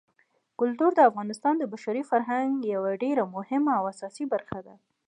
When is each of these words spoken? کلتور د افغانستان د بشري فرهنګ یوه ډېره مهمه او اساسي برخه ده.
کلتور 0.59 0.91
د 0.95 0.99
افغانستان 1.09 1.53
د 1.57 1.63
بشري 1.73 2.03
فرهنګ 2.11 2.51
یوه 2.73 2.91
ډېره 3.03 3.23
مهمه 3.35 3.71
او 3.79 3.83
اساسي 3.93 4.25
برخه 4.33 4.59
ده. 4.65 4.75